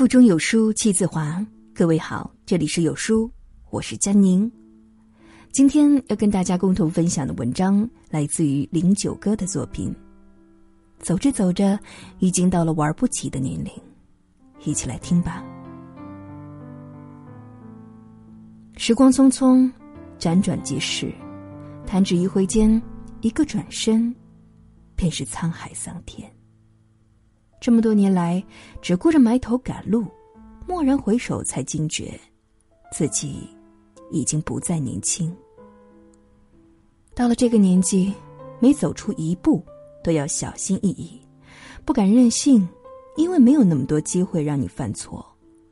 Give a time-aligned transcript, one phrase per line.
[0.00, 1.46] 腹中有书气自华。
[1.74, 3.30] 各位好，这里是有书，
[3.68, 4.50] 我是佳宁。
[5.52, 9.94] 今天要跟大家共同分享的文章来自于零九哥的作品。
[11.00, 11.78] 走着走着，
[12.18, 13.70] 已经到了玩不起的年龄，
[14.64, 15.44] 一起来听吧。
[18.78, 19.70] 时光匆匆，
[20.18, 21.12] 辗转即逝，
[21.86, 22.80] 弹指一挥间，
[23.20, 24.16] 一个转身，
[24.96, 26.26] 便是沧海桑田。
[27.60, 28.42] 这么多年来，
[28.80, 30.06] 只顾着埋头赶路，
[30.66, 32.18] 蓦然回首，才惊觉
[32.90, 33.46] 自己
[34.10, 35.30] 已经不再年轻。
[37.14, 38.14] 到了这个年纪，
[38.60, 39.62] 每走出一步
[40.02, 41.20] 都要小心翼翼，
[41.84, 42.66] 不敢任性，
[43.16, 45.22] 因为没有那么多机会让你犯错，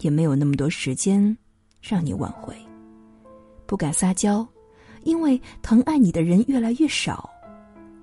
[0.00, 1.34] 也没有那么多时间
[1.80, 2.54] 让你挽回。
[3.64, 4.46] 不敢撒娇，
[5.04, 7.30] 因为疼爱你的人越来越少，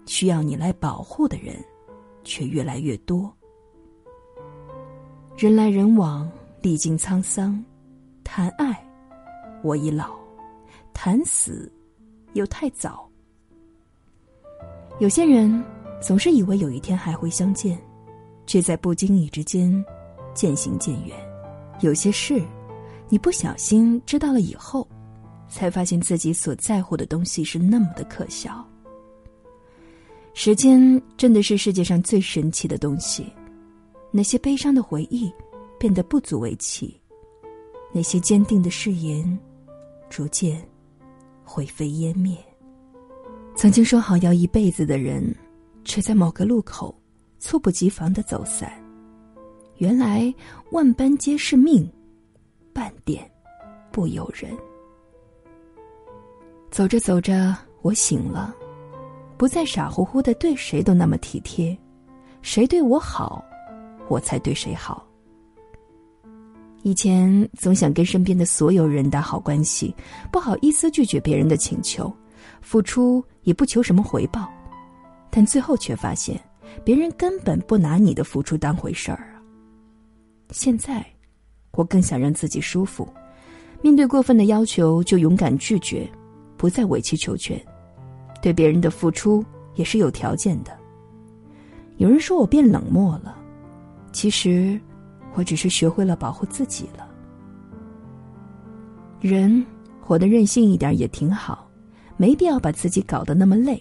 [0.07, 1.63] 需要你来保护的人
[2.23, 3.31] 却越来越多。
[5.37, 6.27] 人来人往，
[6.63, 7.63] 历经沧桑，
[8.23, 8.75] 谈爱，
[9.61, 10.07] 我已老；
[10.95, 11.71] 谈死，
[12.33, 13.07] 又太早。
[14.97, 15.63] 有些人
[16.01, 17.77] 总是以为有一天还会相见，
[18.47, 19.85] 却在不经意之间
[20.33, 21.15] 渐行渐远。
[21.81, 22.41] 有些事，
[23.07, 24.87] 你不小心知道了以后，
[25.47, 28.67] 才发现自己所在乎的东西是那么的可笑。
[30.33, 33.31] 时间真的是世界上最神奇的东西。
[34.11, 35.31] 那些悲伤的回忆
[35.77, 36.99] 变得不足为奇，
[37.91, 39.37] 那些坚定的誓言
[40.09, 40.67] 逐渐
[41.43, 42.37] 灰飞烟灭。
[43.55, 45.35] 曾经说好要一辈子的人，
[45.83, 46.95] 却在某个路口
[47.39, 48.71] 猝不及防的走散。
[49.77, 50.33] 原来
[50.71, 51.87] 万般皆是命，
[52.73, 53.29] 半点
[53.91, 54.55] 不由人。
[56.71, 58.55] 走着走着，我醒了，
[59.37, 61.77] 不再傻乎乎的对谁都那么体贴，
[62.41, 63.43] 谁对我好。
[64.07, 65.05] 我才对谁好。
[66.83, 69.93] 以前总想跟身边的所有人打好关系，
[70.31, 72.13] 不好意思拒绝别人的请求，
[72.61, 74.47] 付出也不求什么回报，
[75.29, 76.39] 但最后却发现，
[76.85, 79.41] 别人根本不拿你的付出当回事儿啊。
[80.51, 81.05] 现在，
[81.71, 83.05] 我更想让自己舒服，
[83.81, 86.09] 面对过分的要求就勇敢拒绝，
[86.55, 87.59] 不再委曲求全，
[88.41, 89.43] 对别人的付出
[89.75, 90.71] 也是有条件的。
[91.97, 93.37] 有人说我变冷漠了。
[94.17, 94.81] 其实，
[95.35, 97.07] 我只是学会了保护自己了。
[99.21, 99.63] 人
[100.01, 101.69] 活得任性一点也挺好，
[102.17, 103.79] 没必要把自己搞得那么累。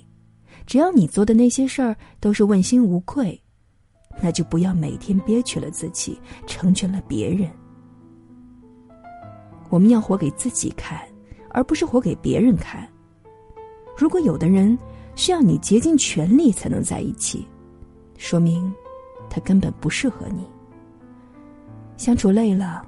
[0.67, 3.43] 只要你做的那些事儿都是问心无愧，
[4.21, 7.51] 那就不要每天憋屈了自己，成全了别人。
[9.71, 11.01] 我们要活给自己看，
[11.49, 12.87] 而不是活给别人看。
[13.97, 14.79] 如果有的人
[15.15, 17.49] 需要你竭尽全力才能在一起，
[18.19, 18.71] 说明。
[19.37, 20.47] 他根本不适合你。
[21.99, 22.83] 相处累了，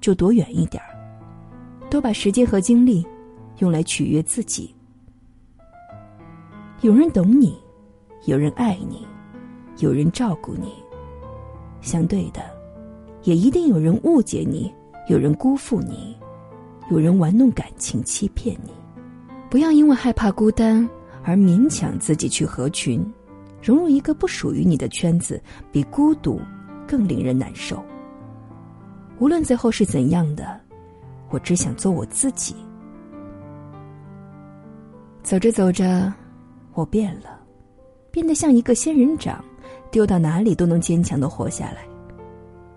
[0.00, 0.96] 就躲远一点儿，
[1.90, 3.06] 多把时间和精力
[3.58, 4.74] 用来取悦自己。
[6.80, 7.54] 有人懂你，
[8.24, 9.06] 有人爱你，
[9.80, 10.72] 有人照顾你。
[11.82, 12.40] 相对的，
[13.24, 14.72] 也一定有人误解你，
[15.06, 16.16] 有人辜负你，
[16.90, 18.70] 有人玩弄感情欺骗你。
[19.50, 20.88] 不要因为害怕孤单
[21.22, 23.06] 而勉强自己去合群。
[23.62, 26.40] 融入一个不属于你的圈子，比孤独
[26.86, 27.82] 更令人难受。
[29.18, 30.58] 无论最后是怎样的，
[31.28, 32.54] 我只想做我自己。
[35.22, 36.12] 走着走着，
[36.72, 37.38] 我变了，
[38.10, 39.44] 变得像一个仙人掌，
[39.90, 41.84] 丢到哪里都能坚强的活下来。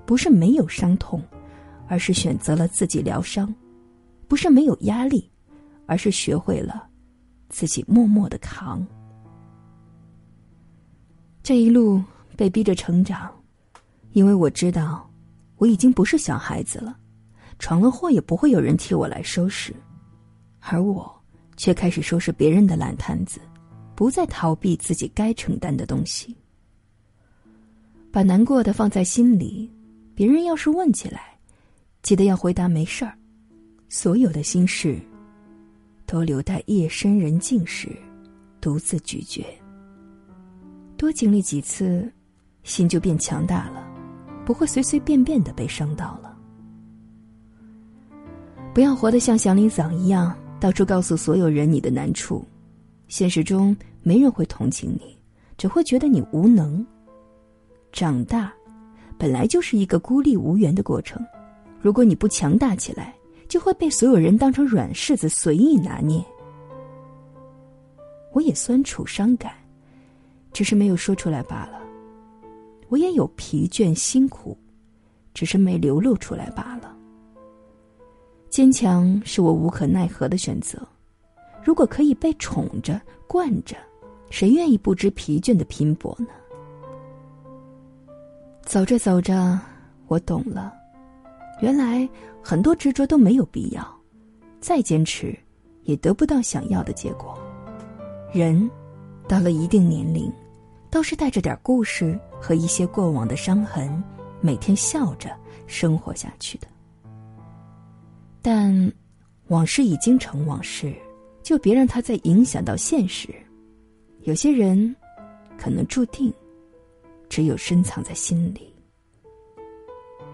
[0.06, 1.24] 不是没有伤痛，
[1.88, 3.48] 而是选择了自己疗伤；
[4.28, 5.32] 不是没有压力，
[5.86, 6.86] 而是学会了
[7.48, 8.86] 自己默默的扛。
[11.44, 12.02] 这一路
[12.38, 13.30] 被逼着成长，
[14.14, 15.08] 因为我知道
[15.58, 16.98] 我已经不是小孩子了，
[17.60, 19.76] 闯了祸也不会有人替我来收拾，
[20.62, 21.14] 而我
[21.58, 23.42] 却开始收拾别人的烂摊子，
[23.94, 26.34] 不再逃避自己该承担的东西。
[28.10, 29.70] 把难过的放在心里，
[30.16, 31.38] 别人要是问起来，
[32.04, 33.14] 记得要回答没事儿，
[33.90, 34.98] 所有的心事
[36.06, 37.90] 都留待夜深人静时
[38.62, 39.46] 独自咀嚼。
[41.04, 42.10] 多经历几次，
[42.64, 43.86] 心就变强大了，
[44.46, 46.34] 不会随随便便的被伤到了。
[48.74, 52.48] 不要活得像祥林嫂一样，到处告诉所有人你的难处，
[53.10, 55.20] 现实中没人会同情你，
[55.58, 56.88] 只会觉得你无能。
[57.92, 58.54] 长大，
[59.18, 61.22] 本来就是一个孤立无援的过程，
[61.82, 63.14] 如果你不强大起来，
[63.50, 66.24] 就会被所有人当成软柿子随意拿捏。
[68.32, 69.52] 我也酸楚伤感。
[70.54, 71.82] 只是没有说出来罢了。
[72.90, 74.56] 我也有疲倦辛苦，
[75.34, 76.96] 只是没流露出来罢了。
[78.50, 80.80] 坚强是我无可奈何的选择。
[81.64, 83.76] 如果可以被宠着、惯着，
[84.30, 86.28] 谁愿意不知疲倦的拼搏呢？
[88.64, 89.60] 走着走着，
[90.08, 90.74] 我懂了，
[91.62, 92.08] 原来
[92.44, 93.86] 很多执着都没有必要，
[94.60, 95.36] 再坚持，
[95.84, 97.38] 也得不到想要的结果。
[98.32, 98.70] 人
[99.28, 100.32] 到了一定年龄，
[100.94, 104.04] 都是带着点故事和一些过往的伤痕，
[104.42, 105.36] 每天笑着
[105.66, 106.68] 生活下去的。
[108.44, 108.94] 但
[109.48, 110.94] 往事已经成往事。
[111.44, 113.28] 就别让它再影响到现实。
[114.22, 114.96] 有些人，
[115.58, 116.34] 可能注定，
[117.28, 118.74] 只有深藏在心里。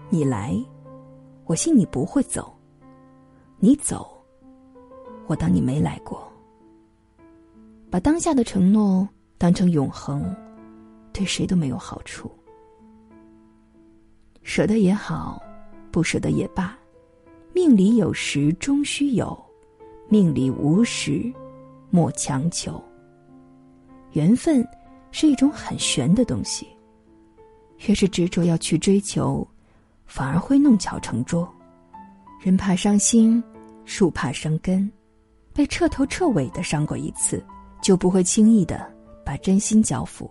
[0.08, 0.56] 你来，
[1.46, 2.44] 我信你不会走；
[3.58, 4.08] 你走，
[5.26, 6.32] 我当你没来过。
[7.90, 10.32] 把当下的承诺当成永恒，
[11.12, 12.30] 对谁都没有好处。
[14.42, 15.42] 舍得也好，
[15.90, 16.76] 不舍得也罢，
[17.52, 19.38] 命里有时终须有。
[20.08, 21.32] 命里无时，
[21.90, 22.82] 莫强求。
[24.12, 24.66] 缘分
[25.12, 26.66] 是一种很玄的东西，
[27.86, 29.46] 越是执着要去追求，
[30.06, 31.48] 反而会弄巧成拙。
[32.40, 33.40] 人怕伤心，
[33.84, 34.90] 树怕生根。
[35.52, 37.44] 被彻头彻尾的伤过一次，
[37.82, 38.90] 就不会轻易的
[39.24, 40.28] 把真心交付，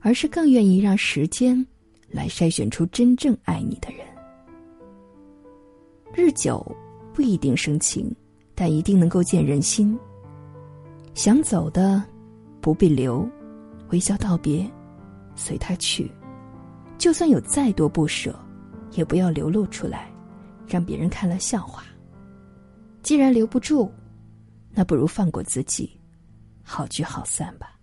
[0.00, 1.66] 而是更愿意让时间
[2.08, 4.06] 来筛选出真正爱你的人。
[6.12, 6.64] 日久
[7.14, 8.14] 不一定生情。
[8.62, 9.98] 但一定能够见人心。
[11.14, 12.04] 想走的，
[12.60, 13.26] 不必留，
[13.88, 14.70] 微笑道别，
[15.34, 16.12] 随他去。
[16.98, 18.38] 就算有再多不舍，
[18.92, 20.12] 也不要流露出来，
[20.66, 21.84] 让别人看了笑话。
[23.02, 23.90] 既然留不住，
[24.72, 25.98] 那不如放过自己，
[26.62, 27.79] 好聚好散吧。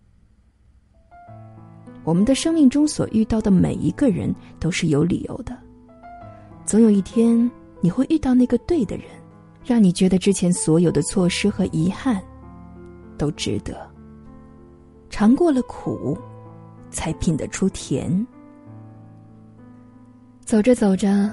[2.07, 5.54] 我们的生命中所遇到的每一个人都是有理由的，
[6.65, 7.51] 总有一天
[7.81, 9.06] 你会遇到那个对的人。
[9.65, 12.24] 让你觉得之前所有的错失和遗憾，
[13.18, 13.75] 都值得。
[15.09, 16.18] 尝过了苦，
[16.89, 18.25] 才品得出甜。
[20.45, 21.30] 走着走着，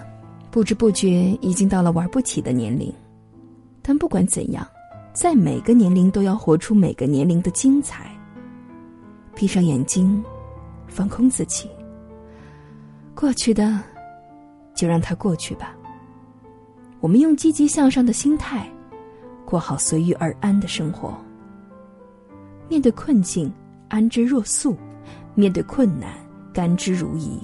[0.50, 2.92] 不知不觉已经到了玩不起的年龄。
[3.80, 4.66] 但不管怎样，
[5.12, 8.10] 在每个年龄都要活出每个年龄的精彩。
[9.36, 10.20] 闭上眼睛，
[10.94, 11.68] 放空自己。
[13.16, 13.80] 过去的，
[14.76, 15.74] 就让它过去吧。
[17.00, 18.70] 我们用积极向上的心态，
[19.44, 21.12] 过好随遇而安的生活。
[22.68, 23.52] 面对困境，
[23.88, 24.72] 安之若素；
[25.34, 26.10] 面对困难，
[26.52, 27.40] 甘之如饴。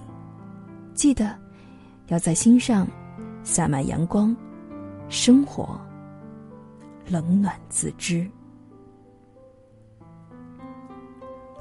[0.94, 1.36] 记得
[2.06, 2.86] 要在心上
[3.42, 4.34] 洒满阳光，
[5.08, 5.76] 生活
[7.08, 8.30] 冷暖自知。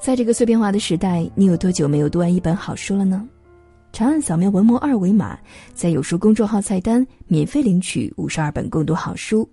[0.02, 3.28] 在这个碎片化的时代，你有多久没有读完一本好书了呢？
[3.92, 5.38] 长按扫描文末二维码，
[5.74, 9.48] 在有书公众号菜单免费领取五十二本共读好书，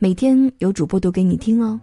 [0.00, 1.80] 每天有主播读给你听哦。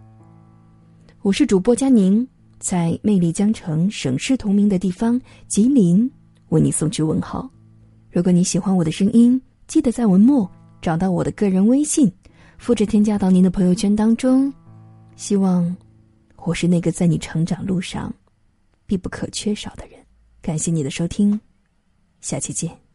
[1.22, 2.26] 我是主播佳宁，
[2.58, 5.18] 在魅力江城、省市同名的地方
[5.48, 6.08] 吉林，
[6.50, 7.48] 为你送去问候。
[8.10, 10.48] 如果你喜欢我的声音，记得在文末
[10.82, 12.12] 找到我的个人微信，
[12.58, 14.52] 复制添加到您的朋友圈当中。
[15.16, 15.74] 希望
[16.44, 18.12] 我是那个在你成长路上
[18.86, 20.00] 必不可缺少的人。
[20.40, 21.38] 感谢你的收听。
[22.20, 22.89] 下期见。